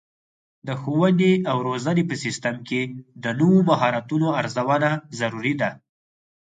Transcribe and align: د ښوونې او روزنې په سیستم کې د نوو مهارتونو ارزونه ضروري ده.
د 0.67 0.69
ښوونې 0.81 1.33
او 1.49 1.57
روزنې 1.67 2.03
په 2.09 2.15
سیستم 2.23 2.55
کې 2.67 2.81
د 3.23 3.25
نوو 3.39 3.57
مهارتونو 3.69 4.27
ارزونه 4.41 4.89
ضروري 5.19 5.53
ده. 5.61 5.69